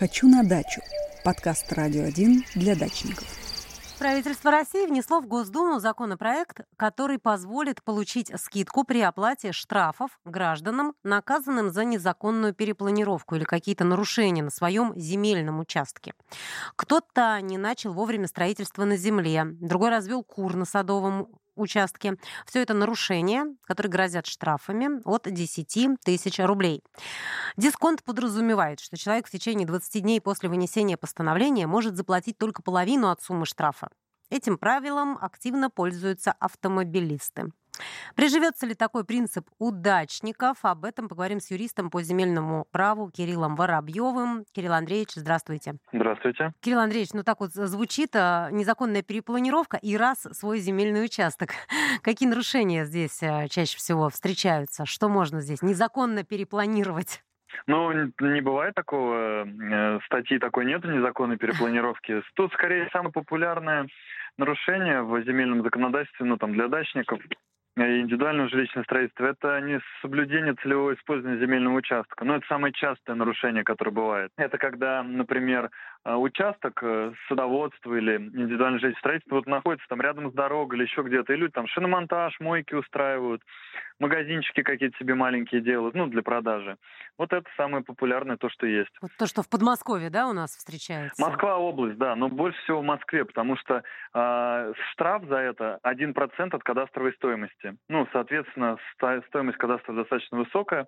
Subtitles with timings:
[0.00, 0.80] «Хочу на дачу»–
[1.24, 3.28] подкаст «Радио 1» для дачников.
[3.98, 11.68] Правительство России внесло в Госдуму законопроект, который позволит получить скидку при оплате штрафов гражданам, наказанным
[11.68, 16.14] за незаконную перепланировку или какие-то нарушения на своем земельном участке.
[16.76, 22.16] Кто-то не начал вовремя строительство на земле, другой развел кур на садовом участке.
[22.46, 26.82] Все это нарушения, которые грозят штрафами от 10 тысяч рублей.
[27.56, 33.10] Дисконт подразумевает, что человек в течение 20 дней после вынесения постановления может заплатить только половину
[33.10, 33.88] от суммы штрафа.
[34.30, 37.50] Этим правилом активно пользуются автомобилисты.
[38.14, 40.58] Приживется ли такой принцип удачников?
[40.62, 44.44] Об этом поговорим с юристом по земельному праву Кириллом Воробьевым.
[44.52, 45.74] Кирилл Андреевич, здравствуйте.
[45.92, 46.52] Здравствуйте.
[46.60, 51.50] Кирилл Андреевич, ну так вот звучит а, незаконная перепланировка и раз свой земельный участок.
[52.02, 54.86] Какие нарушения здесь а, чаще всего встречаются?
[54.86, 57.22] Что можно здесь незаконно перепланировать?
[57.66, 59.44] Ну, не бывает такого.
[59.44, 62.22] Э, статьи такой нет незаконной перепланировки.
[62.34, 63.86] Тут, скорее, самое популярное
[64.36, 67.20] нарушение в земельном законодательстве, ну, там, для дачников,
[67.76, 72.24] индивидуального жилищного строительства, это не соблюдение целевого использования земельного участка.
[72.24, 74.32] Но это самое частое нарушение, которое бывает.
[74.36, 75.70] Это когда, например,
[76.04, 80.84] э, участок э, садоводства или индивидуальное жилищное строительство вот находится там рядом с дорогой или
[80.84, 83.42] еще где-то, и люди там шиномонтаж, мойки устраивают,
[84.00, 86.76] магазинчики какие-то себе маленькие делают, ну, для продажи.
[87.18, 88.90] Вот это самое популярное, то, что есть.
[89.00, 91.22] Вот то, что в Подмосковье, да, у нас встречается?
[91.22, 93.82] Москва область, да, но больше всего в Москве, потому что
[94.14, 97.69] э, штраф за это 1% от кадастровой стоимости.
[97.88, 98.76] Ну, соответственно,
[99.28, 100.86] стоимость кадастра достаточно высокая.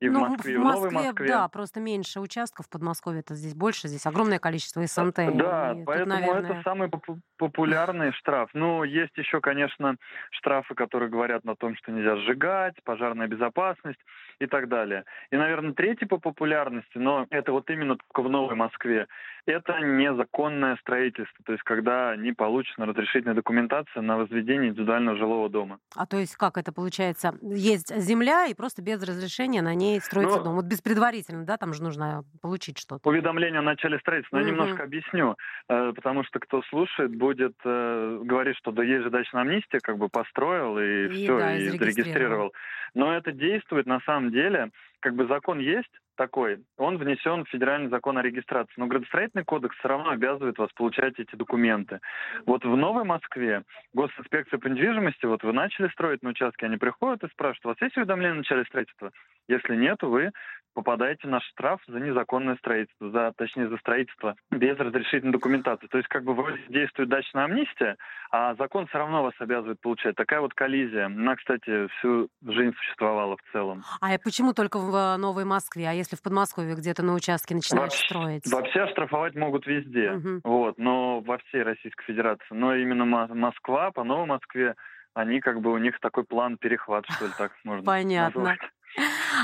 [0.00, 1.28] И ну, в Москве, в в Новой Москве.
[1.28, 5.36] да, просто меньше участков в Подмосковье, это здесь больше, здесь огромное количество СНТ.
[5.36, 6.50] Да, и поэтому тут, наверное...
[6.50, 8.50] это самый поп- популярный штраф.
[8.54, 9.96] Ну, есть еще, конечно,
[10.30, 14.00] штрафы, которые говорят на том, что нельзя сжигать, пожарная безопасность
[14.40, 15.04] и так далее.
[15.30, 19.06] И, наверное, третий по популярности, но это вот именно только в Новой Москве,
[19.46, 25.78] это незаконное строительство, то есть когда не получена разрешительная документация на возведение индивидуального жилого дома.
[25.96, 27.34] А то есть как это получается?
[27.42, 30.54] Есть земля, и просто без разрешения на ней строится Ну, дом.
[30.54, 33.08] Вот без предварительно, да, там же нужно получить что-то.
[33.08, 35.36] Уведомление о начале строительства, но я немножко объясню,
[35.68, 39.98] э, потому что кто слушает, будет э, говорить, что да есть же дачная амнистия, как
[39.98, 42.52] бы построил и, И все, да, и зарегистрировал.
[42.94, 44.70] Но это действует на самом деле,
[45.02, 49.76] как бы закон есть такой, он внесен в федеральный закон о регистрации, но градостроительный кодекс
[49.76, 52.00] все равно обязывает вас получать эти документы.
[52.46, 57.24] Вот в Новой Москве госинспекция по недвижимости, вот вы начали строить на участке, они приходят
[57.24, 59.10] и спрашивают, у вас есть уведомление о начале строительства?
[59.48, 60.30] Если нет, вы
[60.74, 65.86] попадаете на штраф за незаконное строительство, за, точнее, за строительство без разрешительной документации.
[65.86, 67.96] То есть как бы вроде действует дачная амнистия,
[68.30, 70.14] а закон все равно вас обязывает получать.
[70.16, 71.06] Такая вот коллизия.
[71.06, 73.82] Она, кстати, всю жизнь существовала в целом.
[74.00, 75.88] А почему только в э, Новой Москве?
[75.88, 78.46] А если в Подмосковье где-то на участке начинаешь Вообще- строить?
[78.50, 80.40] Вообще штрафовать могут везде, Мгм.
[80.44, 82.46] вот, но во всей Российской Федерации.
[82.50, 84.74] Но именно Мо- Москва, по Новой Москве,
[85.14, 88.40] они как бы у них такой план перехват, что ли, так можно Понятно.
[88.40, 88.60] назвать.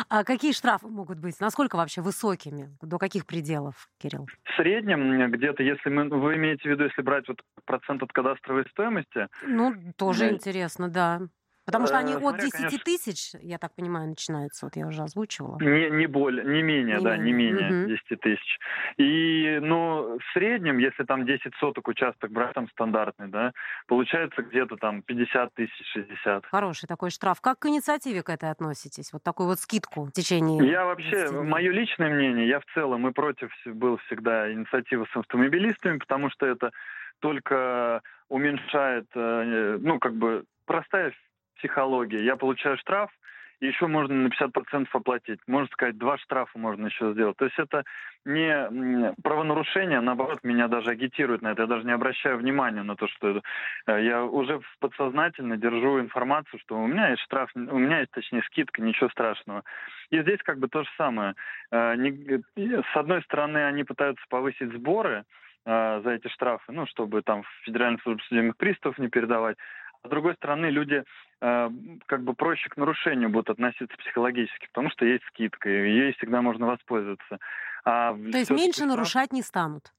[0.08, 1.40] А какие штрафы могут быть?
[1.40, 2.76] Насколько вообще высокими?
[2.82, 4.30] До каких пределов, Кирилл?
[4.44, 8.12] В среднем м, где-то, если мы, вы имеете в виду, если брать вот процент от
[8.12, 10.34] кадастровой стоимости, Ну, тоже Да.
[10.34, 11.20] интересно, да.
[11.68, 12.78] Потому что они Э, от смотря, 10 конечно.
[12.78, 14.64] тысяч, я так понимаю, начинаются.
[14.64, 15.58] Вот я уже озвучивала.
[15.60, 17.88] Не, не более, не менее, Не да, не менее, менее мгм.
[17.88, 18.58] 10 тысяч.
[18.96, 23.52] И, ну, в среднем, если там 10 соток участок брать там стандартный, да,
[23.86, 26.46] получается где-то там 50 тысяч, 60.
[26.46, 27.42] Хороший такой штраф.
[27.42, 29.12] Как к инициативе к этой относитесь?
[29.12, 30.66] Вот такую вот скидку в течение...
[30.66, 31.42] Я вообще, 20 дней.
[31.42, 36.46] мое личное мнение, я в целом и против был всегда инициативы с автомобилистами, потому что
[36.46, 36.70] это
[37.20, 38.00] только
[38.30, 41.12] уменьшает, э, ну, как бы, простая
[41.58, 42.24] психология.
[42.24, 43.10] Я получаю штраф,
[43.60, 45.40] и еще можно на 50% оплатить.
[45.48, 47.36] Можно сказать, два штрафа можно еще сделать.
[47.36, 47.84] То есть это
[48.24, 51.62] не правонарушение, а наоборот, меня даже агитирует на это.
[51.62, 53.42] Я даже не обращаю внимания на то, что
[53.86, 58.42] э, я уже подсознательно держу информацию, что у меня есть штраф, у меня есть, точнее,
[58.42, 59.64] скидка, ничего страшного.
[60.10, 61.34] И здесь как бы то же самое.
[61.72, 65.24] Э, С одной стороны, они пытаются повысить сборы
[65.66, 69.56] э, за эти штрафы, ну, чтобы там в Федеральную службу судебных приставов не передавать.
[70.04, 71.02] А с другой стороны, люди
[71.40, 76.42] как бы проще к нарушению будут относиться психологически, потому что есть скидка, и ей всегда
[76.42, 77.38] можно воспользоваться.
[77.84, 79.92] А То есть меньше штраф- нарушать не станут?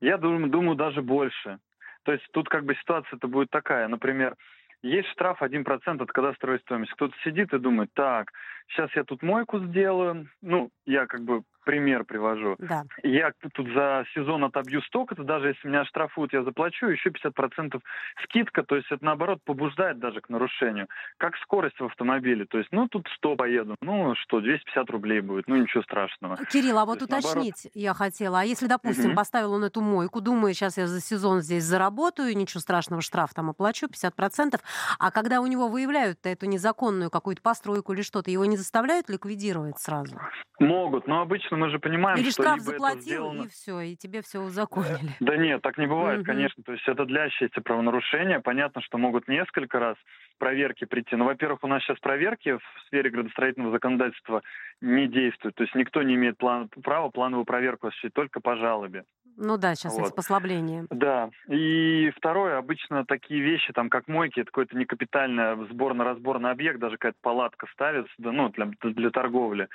[0.00, 1.58] я думаю, думаю, даже больше.
[2.04, 3.86] То есть тут как бы ситуация-то будет такая.
[3.86, 4.34] Например,
[4.82, 6.92] есть штраф 1% от кадастровой стоимости.
[6.94, 8.30] Кто-то сидит и думает, так,
[8.68, 10.28] сейчас я тут мойку сделаю.
[10.40, 12.56] Ну, я как бы пример привожу.
[12.58, 12.84] Да.
[13.02, 17.80] Я тут за сезон отобью столько, то даже если меня штрафуют, я заплачу еще 50%
[18.24, 20.88] скидка, то есть это наоборот побуждает даже к нарушению.
[21.18, 25.46] Как скорость в автомобиле, то есть, ну тут 100 поеду, ну что, 250 рублей будет,
[25.46, 26.36] ну ничего страшного.
[26.50, 29.16] Кирилл, а вот есть, уточнить я хотела, а если, допустим, Мгм.
[29.16, 33.50] поставил он эту мойку, думаю, сейчас я за сезон здесь заработаю, ничего страшного, штраф там
[33.50, 34.60] оплачу, 50%,
[34.98, 39.78] а когда у него выявляют эту незаконную какую-то постройку или что-то, его не заставляют ликвидировать
[39.78, 40.18] сразу?
[40.58, 43.42] Могут, но обычно мы же понимаем, Или что штраф либо это заплатил, сделано...
[43.42, 45.10] и все, и тебе все узаконили.
[45.20, 46.26] Да нет, так не бывает, Мгм.
[46.26, 46.62] конечно.
[46.62, 48.40] То есть это длящееся правонарушение.
[48.40, 49.96] Понятно, что могут несколько раз
[50.38, 51.16] проверки прийти.
[51.16, 54.42] Но, во-первых, у нас сейчас проверки в сфере градостроительного законодательства
[54.80, 55.56] не действуют.
[55.56, 59.04] То есть никто не имеет план, права плановую проверку осуществить только по жалобе.
[59.36, 60.14] Ну да, сейчас Вот.
[60.14, 60.86] послабления.
[60.90, 61.30] Да.
[61.48, 67.18] И второе, обычно такие вещи, там, как мойки, это какой-то некапитальный сборно-разборный объект, даже какая-то
[67.20, 69.68] палатка ставится, да, ну, для, для торговли.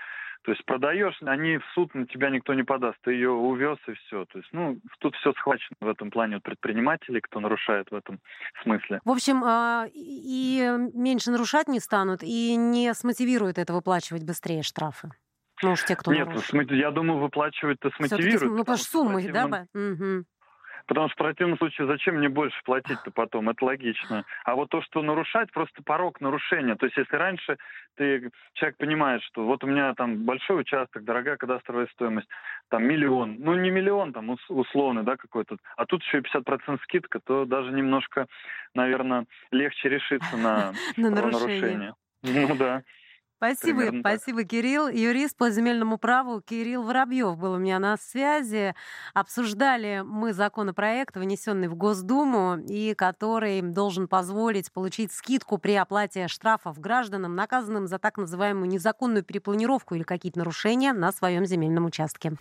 [0.43, 3.93] То есть продаешь, они в суд на тебя никто не подаст, ты ее увез и
[3.93, 4.25] все.
[4.25, 8.19] То есть, ну, тут все схвачено в этом плане от предпринимателей, кто нарушает в этом
[8.63, 9.01] смысле.
[9.03, 14.63] В общем, а, и и меньше нарушать не станут, и не смотивируют это выплачивать быстрее
[14.63, 15.09] штрафы.
[15.63, 16.59] Ну уж те, кто Нет, нарушил.
[16.75, 18.51] я думаю, выплачивают-то Всё-таки, смотивируют.
[18.53, 19.47] ну, потому что суммы, да?
[19.47, 20.25] противном- ба- Мгм.
[20.85, 23.49] Потому что в противном случае зачем мне больше платить-то потом?
[23.49, 24.23] Это логично.
[24.45, 26.75] А вот то, что нарушать, просто порог нарушения.
[26.75, 27.57] То есть если раньше
[27.97, 32.29] ты, человек понимает, что вот у меня там большой участок, дорогая кадастровая стоимость,
[32.69, 36.79] там миллион, ну не миллион, там ус- условный, да, какой-то, а тут еще и 50%
[36.83, 38.27] скидка, то даже немножко,
[38.73, 41.19] наверное, легче решиться на На нарушение.
[41.19, 41.93] правонарушение.
[42.23, 42.83] Ну да.
[43.37, 44.15] Спасибо, Примерно так.
[44.15, 44.87] спасибо, Кирилл.
[44.87, 48.73] Юрист по земельному праву Кирилл Воробьев был у меня на связи.
[49.13, 56.79] Обсуждали мы законопроект, внесенный в Госдуму, и который должен позволить получить скидку при оплате штрафов
[56.79, 62.33] гражданам, наказанным за так называемую незаконную перепланировку или какие-то нарушения на своем земельном участке.